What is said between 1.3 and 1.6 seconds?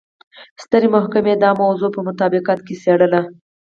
دا